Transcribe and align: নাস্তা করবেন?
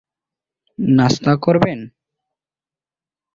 নাস্তা 0.79 1.33
করবেন? 1.35 1.79